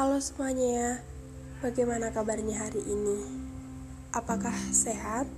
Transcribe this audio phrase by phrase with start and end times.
[0.00, 1.04] Halo semuanya,
[1.60, 3.20] bagaimana kabarnya hari ini?
[4.16, 5.28] Apakah sehat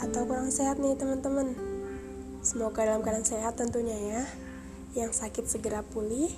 [0.00, 1.52] atau kurang sehat nih teman-teman?
[2.40, 4.22] Semoga dalam keadaan sehat tentunya ya.
[4.96, 6.32] Yang sakit segera pulih,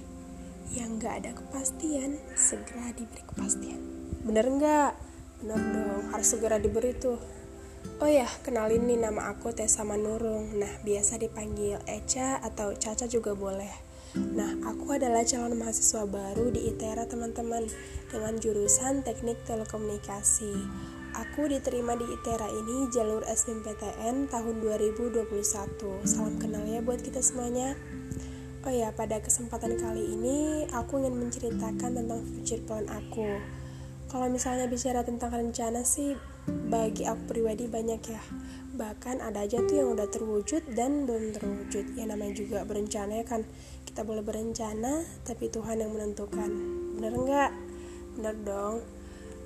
[0.74, 3.78] yang gak ada kepastian segera diberi kepastian.
[4.26, 4.98] Bener nggak?
[5.46, 7.22] Bener dong, harus segera diberi tuh.
[8.02, 10.50] Oh ya, kenalin nih nama aku Tessa Manurung.
[10.58, 13.85] Nah, biasa dipanggil Eca atau Caca juga boleh.
[14.16, 17.68] Nah, aku adalah calon mahasiswa baru di ITERA teman-teman
[18.08, 20.56] dengan jurusan Teknik Telekomunikasi.
[21.12, 25.20] Aku diterima di ITERA ini jalur SBMPTN tahun 2021.
[26.08, 27.76] Salam kenal ya buat kita semuanya.
[28.64, 33.36] Oh ya, pada kesempatan kali ini aku ingin menceritakan tentang future plan aku.
[34.08, 38.22] Kalau misalnya bicara tentang rencana sih bagi aku pribadi banyak ya.
[38.76, 41.94] Bahkan ada aja tuh yang udah terwujud dan belum terwujud.
[41.98, 43.42] Ya namanya juga berencana ya kan.
[43.86, 46.50] Kita boleh berencana tapi Tuhan yang menentukan.
[46.98, 47.50] Bener nggak?
[48.18, 48.84] Bener dong.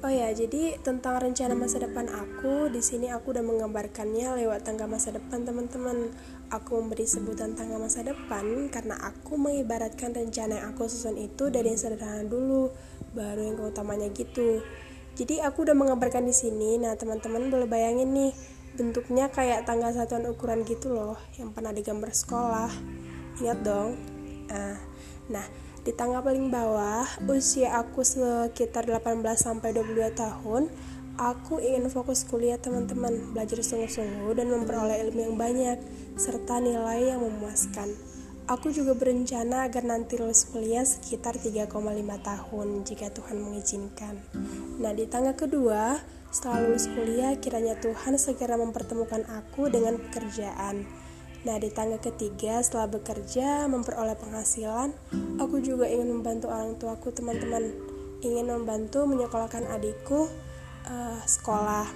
[0.01, 4.89] Oh ya jadi tentang rencana masa depan aku di sini aku udah menggambarkannya lewat tangga
[4.89, 6.09] masa depan teman-teman.
[6.49, 11.77] Aku memberi sebutan tangga masa depan karena aku mengibaratkan rencana yang aku susun itu dari
[11.77, 12.73] yang sederhana dulu
[13.13, 14.65] baru yang keutamanya gitu
[15.19, 16.79] jadi aku udah mengabarkan di sini.
[16.79, 18.33] Nah teman-teman boleh bayangin nih
[18.79, 22.71] bentuknya kayak tangga satuan ukuran gitu loh yang pernah digambar sekolah.
[23.43, 23.99] Ingat dong?
[24.51, 24.77] Nah,
[25.29, 25.47] nah
[25.81, 30.69] di tangga paling bawah usia aku sekitar 18 sampai 22 tahun
[31.21, 33.37] aku ingin fokus kuliah teman-teman.
[33.37, 35.79] Belajar sungguh-sungguh dan memperoleh ilmu yang banyak
[36.17, 38.10] serta nilai yang memuaskan
[38.51, 41.71] Aku juga berencana agar nanti lulus kuliah sekitar 3,5
[42.19, 44.19] tahun jika Tuhan mengizinkan.
[44.83, 46.03] Nah, di tangga kedua,
[46.35, 50.83] setelah lulus kuliah, kiranya Tuhan segera mempertemukan aku dengan pekerjaan.
[51.47, 54.99] Nah, di tangga ketiga, setelah bekerja, memperoleh penghasilan,
[55.39, 57.71] aku juga ingin membantu orang tuaku, teman-teman.
[58.19, 60.27] Ingin membantu menyekolahkan adikku
[60.91, 61.87] uh, sekolah.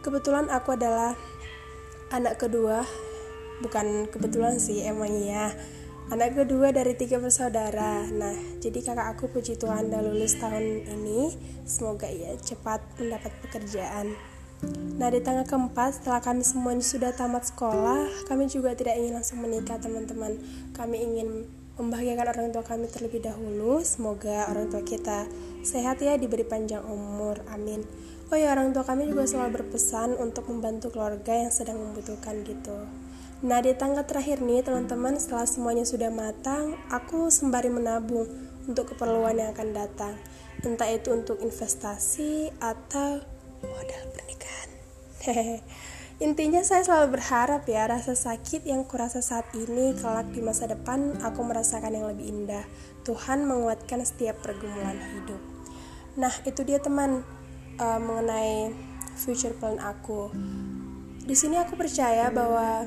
[0.00, 1.12] Kebetulan aku adalah
[2.08, 2.88] anak kedua,
[3.64, 5.54] bukan kebetulan sih, emang iya
[6.08, 8.08] anak kedua dari tiga bersaudara.
[8.08, 8.32] Nah,
[8.64, 11.36] jadi kakak aku puji Tuhan udah lulus tahun ini.
[11.68, 14.16] Semoga ia cepat mendapat pekerjaan.
[14.98, 19.38] Nah, di tanggal keempat, setelah kami semuanya sudah tamat sekolah, kami juga tidak ingin langsung
[19.38, 20.34] menikah, teman-teman.
[20.74, 21.46] Kami ingin
[21.78, 23.78] membahagiakan orang tua kami terlebih dahulu.
[23.86, 25.30] Semoga orang tua kita
[25.62, 27.38] sehat ya, diberi panjang umur.
[27.54, 27.86] Amin.
[28.32, 32.82] Oh ya, orang tua kami juga selalu berpesan untuk membantu keluarga yang sedang membutuhkan gitu.
[33.38, 38.26] Nah, di tangga terakhir nih, teman-teman, setelah semuanya sudah matang, aku sembari menabung
[38.66, 40.18] untuk keperluan yang akan datang.
[40.66, 43.22] Entah itu untuk investasi atau
[43.62, 44.70] modal pernikahan.
[46.18, 51.22] Intinya saya selalu berharap ya rasa sakit yang kurasa saat ini kelak di masa depan
[51.22, 52.66] aku merasakan yang lebih indah.
[53.06, 55.38] Tuhan menguatkan setiap pergumulan hidup.
[56.18, 57.22] Nah itu dia teman
[57.78, 58.74] uh, mengenai
[59.14, 60.34] future plan aku.
[61.22, 62.82] Di sini aku percaya bahwa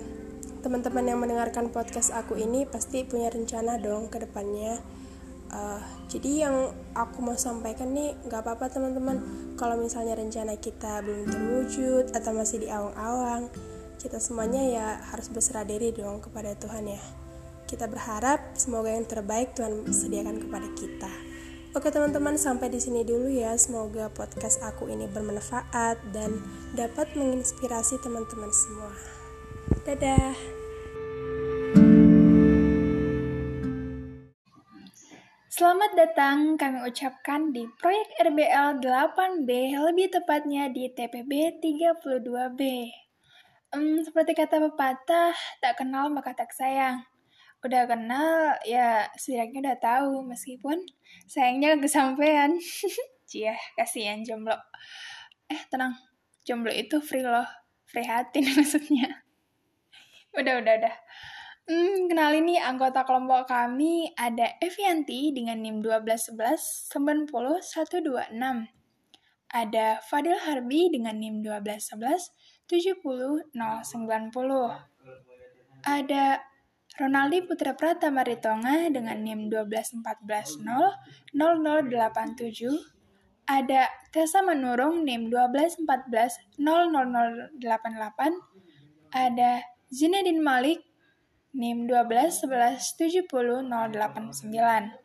[0.61, 4.77] teman-teman yang mendengarkan podcast aku ini pasti punya rencana dong ke depannya.
[5.51, 9.19] Uh, jadi yang aku mau sampaikan nih nggak apa-apa teman-teman
[9.59, 13.51] kalau misalnya rencana kita belum terwujud atau masih di awang-awang
[13.99, 17.03] kita semuanya ya harus berserah diri dong kepada Tuhan ya
[17.67, 21.11] kita berharap semoga yang terbaik Tuhan sediakan kepada kita
[21.71, 26.43] Oke teman-teman sampai di sini dulu ya semoga podcast aku ini bermanfaat dan
[26.75, 28.91] dapat menginspirasi teman-teman semua.
[29.71, 30.35] Dadah.
[35.47, 42.61] Selamat datang kami ucapkan di proyek RBL 8B, lebih tepatnya di TPB 32B.
[43.71, 45.31] Um, seperti kata pepatah,
[45.63, 47.07] tak kenal maka tak sayang.
[47.63, 50.83] Udah kenal, ya setidaknya udah tahu, meskipun
[51.31, 52.59] sayangnya kesampaian.
[53.29, 54.59] Cia, kasihan jomblo.
[55.47, 55.95] Eh, tenang,
[56.43, 57.47] jomblo itu free loh,
[57.87, 59.30] free hati maksudnya
[60.37, 60.95] udah, udah, udah.
[61.71, 68.67] Hmm, kenalin nih anggota kelompok kami ada Evianti dengan NIM 1211 90126.
[69.51, 72.33] Ada Fadil Harbi dengan NIM 1211
[72.67, 73.45] 70090.
[75.85, 76.41] Ada
[76.99, 83.47] Ronaldi Putra Pratama Ritonga dengan NIM 12140 0087.
[83.47, 87.55] Ada Tessa Manurung NIM 1214 00088.
[89.11, 89.51] Ada
[89.91, 90.79] Zinedine Malik,
[91.51, 94.95] NIM 12 11 70 089.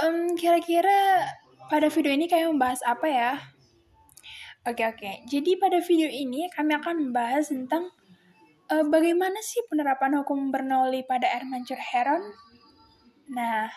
[0.00, 1.28] Um, kira-kira
[1.68, 3.32] pada video ini kami membahas apa ya?
[4.66, 7.92] Oke oke, jadi pada video ini kami akan membahas tentang
[8.72, 12.34] uh, bagaimana sih penerapan hukum Bernoulli pada air mancur heron.
[13.30, 13.70] Nah,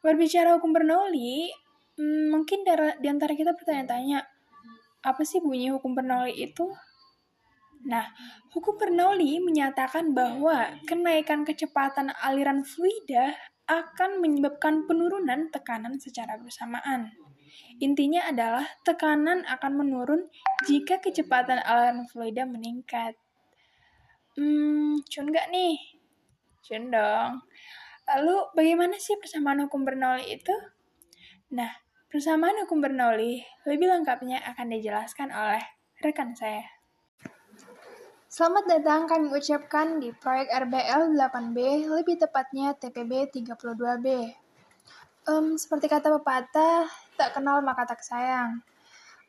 [0.00, 1.52] berbicara hukum Bernoulli,
[1.92, 2.64] Hmm, mungkin
[3.04, 4.24] di antara kita bertanya-tanya,
[5.04, 6.72] apa sih bunyi hukum Bernoulli itu?
[7.82, 8.14] Nah,
[8.54, 13.34] hukum Bernoulli menyatakan bahwa kenaikan kecepatan aliran fluida
[13.66, 17.10] akan menyebabkan penurunan tekanan secara bersamaan.
[17.82, 20.30] Intinya adalah tekanan akan menurun
[20.66, 23.18] jika kecepatan aliran fluida meningkat.
[24.38, 25.76] Hmm, cun nggak nih?
[26.62, 27.42] Cun dong.
[28.06, 30.54] Lalu bagaimana sih persamaan hukum Bernoulli itu?
[31.52, 31.70] Nah,
[32.06, 35.62] persamaan hukum Bernoulli lebih lengkapnya akan dijelaskan oleh
[36.00, 36.81] rekan saya.
[38.32, 44.08] Selamat datang kami ucapkan di proyek RBL 8B, lebih tepatnya TPB 32B.
[45.28, 46.88] Um, seperti kata pepatah,
[47.20, 48.64] tak kenal maka tak sayang.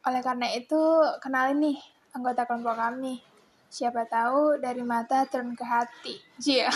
[0.08, 0.80] Oleh karena itu,
[1.20, 1.84] kenalin nih
[2.16, 3.20] anggota kelompok kami.
[3.68, 6.16] Siapa tahu dari mata turun ke hati.
[6.40, 6.72] Jia.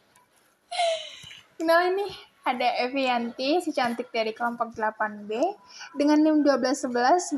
[1.60, 5.28] Kenalin nih, ada Evianti, si cantik dari kelompok 8B,
[5.92, 7.36] dengan NIM 1211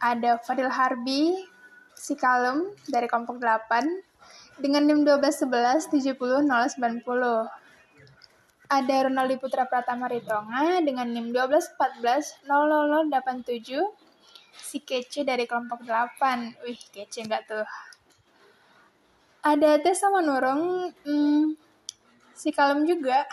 [0.00, 1.44] Ada Fadil Harbi,
[1.92, 5.92] si kalem dari kelompok 8, dengan NIM 1211
[8.70, 12.48] Ada Ronaldi Putra Pratama Ritonga dengan NIM 1214
[14.56, 16.64] si kece dari kelompok 8.
[16.64, 17.68] Wih, kece nggak tuh?
[19.40, 21.56] ada tes sama Nurung hmm,
[22.36, 23.24] si kalem juga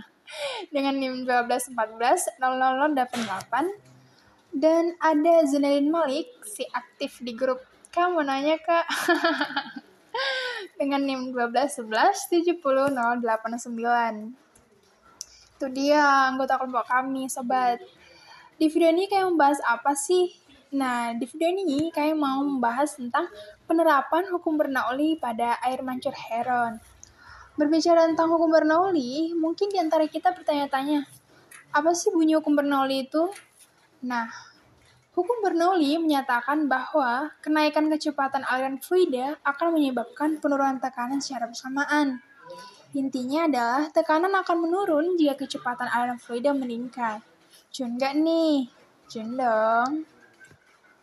[0.74, 3.95] dengan NIM 1214 00088
[4.56, 7.60] dan ada Zunaidin Malik si aktif di grup.
[7.92, 8.88] Kamu nanya kak?
[10.80, 14.32] Dengan NIM 1211 70089
[15.56, 17.80] itu dia anggota kelompok kami sobat.
[18.56, 20.32] Di video ini kayak membahas apa sih?
[20.72, 23.28] Nah, di video ini kami mau membahas tentang
[23.68, 26.80] penerapan hukum Bernoulli pada air mancur heron.
[27.56, 31.08] Berbicara tentang hukum Bernoulli, mungkin di antara kita bertanya-tanya,
[31.72, 33.32] apa sih bunyi hukum Bernoulli itu?
[34.04, 34.28] Nah,
[35.16, 42.20] hukum Bernoulli menyatakan bahwa kenaikan kecepatan aliran fluida akan menyebabkan penurunan tekanan secara bersamaan.
[42.96, 47.20] Intinya adalah tekanan akan menurun jika kecepatan aliran fluida meningkat.
[47.72, 48.68] Jun nggak nih?
[49.12, 50.15] Jun dong.